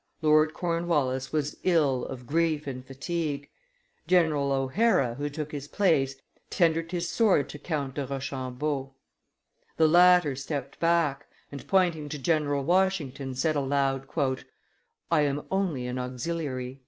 Lord 0.23 0.55
Cornwallis 0.55 1.31
was 1.31 1.55
ill 1.63 2.05
of 2.05 2.25
grief 2.25 2.65
and 2.65 2.83
fatigue. 2.83 3.47
General 4.07 4.51
O'Hara, 4.51 5.13
who 5.13 5.29
took 5.29 5.51
his 5.51 5.67
place, 5.67 6.15
tendered 6.49 6.91
his 6.91 7.07
sword 7.07 7.47
to 7.49 7.59
Count 7.59 7.93
de 7.93 8.07
Rochambeau; 8.07 8.95
the 9.77 9.87
latter 9.87 10.35
stepped 10.35 10.79
back, 10.79 11.27
and, 11.51 11.67
pointing 11.67 12.09
to 12.09 12.17
General 12.17 12.63
Washington, 12.63 13.35
said 13.35 13.55
aloud, 13.55 14.07
"I 15.11 15.21
am 15.21 15.45
only 15.51 15.85
an 15.85 15.99
auxiliary." 15.99 16.79